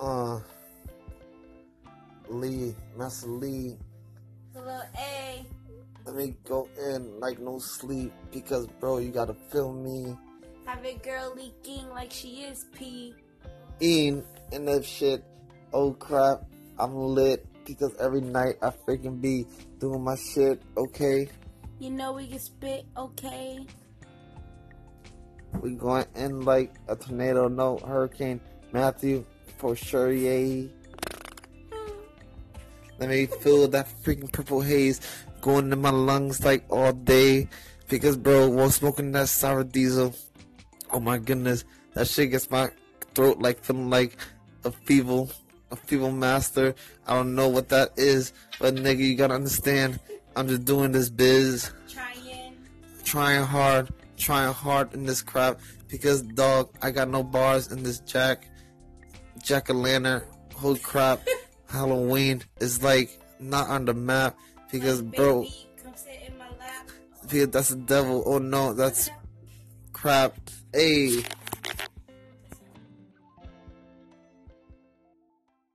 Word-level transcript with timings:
uh, 0.00 0.40
Lee, 2.28 2.74
Master 2.96 3.28
Lee. 3.28 3.76
Little 4.54 4.82
A. 4.98 5.46
Let 6.06 6.14
me 6.16 6.34
go 6.44 6.68
in 6.78 7.20
like 7.20 7.38
no 7.38 7.58
sleep 7.58 8.12
because, 8.32 8.66
bro, 8.80 8.98
you 8.98 9.10
gotta 9.10 9.34
feel 9.52 9.72
me. 9.72 10.16
Have 10.66 10.84
a 10.84 10.94
girl 10.96 11.34
leaking 11.36 11.88
like 11.90 12.10
she 12.10 12.42
is 12.42 12.64
pee. 12.74 13.14
In 13.80 14.24
and 14.52 14.66
that 14.68 14.84
shit. 14.84 15.24
Oh 15.72 15.92
crap, 15.92 16.42
I'm 16.78 16.94
lit 16.94 17.46
because 17.64 17.94
every 18.00 18.20
night 18.20 18.56
I 18.62 18.70
freaking 18.70 19.20
be 19.20 19.46
doing 19.78 20.02
my 20.02 20.16
shit. 20.16 20.60
Okay, 20.76 21.28
You 21.78 21.90
know 21.90 22.12
we 22.12 22.26
can 22.26 22.38
spit, 22.38 22.86
okay? 22.96 23.66
we 25.62 25.74
going 25.74 26.06
in 26.14 26.40
like 26.42 26.74
a 26.88 26.96
tornado. 26.96 27.48
No 27.48 27.78
hurricane. 27.78 28.40
Matthew, 28.72 29.24
for 29.60 29.76
sure, 29.76 30.10
yay. 30.10 30.70
Let 32.98 33.10
me 33.10 33.26
feel 33.26 33.68
that 33.68 33.88
freaking 34.02 34.32
purple 34.32 34.62
haze 34.62 35.00
going 35.42 35.68
to 35.68 35.76
my 35.76 35.90
lungs 35.90 36.42
like 36.44 36.64
all 36.70 36.92
day. 36.92 37.48
Because, 37.88 38.16
bro, 38.16 38.48
while 38.48 38.70
smoking 38.70 39.12
that 39.12 39.28
sour 39.28 39.64
diesel, 39.64 40.14
oh 40.90 41.00
my 41.00 41.18
goodness, 41.18 41.64
that 41.94 42.08
shit 42.08 42.30
gets 42.30 42.50
my 42.50 42.70
throat 43.14 43.38
like 43.38 43.62
feeling 43.62 43.90
like 43.90 44.16
a 44.64 44.70
feeble, 44.70 45.30
a 45.70 45.76
feeble 45.76 46.12
master. 46.12 46.74
I 47.06 47.14
don't 47.14 47.34
know 47.34 47.48
what 47.48 47.68
that 47.68 47.90
is, 47.98 48.32
but 48.60 48.76
nigga, 48.76 48.98
you 48.98 49.14
gotta 49.14 49.34
understand. 49.34 50.00
I'm 50.36 50.48
just 50.48 50.64
doing 50.64 50.92
this 50.92 51.10
biz, 51.10 51.70
Trying. 51.88 52.56
trying 53.04 53.44
hard, 53.44 53.88
trying 54.16 54.54
hard 54.54 54.94
in 54.94 55.04
this 55.04 55.20
crap. 55.20 55.60
Because, 55.88 56.22
dog, 56.22 56.70
I 56.80 56.92
got 56.92 57.08
no 57.08 57.22
bars 57.24 57.72
in 57.72 57.82
this 57.82 57.98
jack, 58.00 58.46
jack 59.50 59.68
o' 59.68 59.72
lantern. 59.74 60.22
Holy 60.54 60.78
crap, 60.78 61.26
Halloween 61.68 62.44
is 62.60 62.84
like 62.84 63.10
not 63.40 63.68
on 63.68 63.84
the 63.84 63.94
map. 63.94 64.36
Because, 64.70 65.02
bro, 65.02 65.42
Baby, 65.42 65.68
come 65.82 65.92
sit 65.96 66.22
in 66.28 66.38
my 66.38 66.44
lap. 66.60 66.88
because 67.22 67.48
that's 67.48 67.70
the 67.70 67.76
devil. 67.76 68.22
Oh 68.24 68.38
no, 68.38 68.72
that's 68.74 69.10
crap. 69.92 70.36
Hey, 70.72 71.24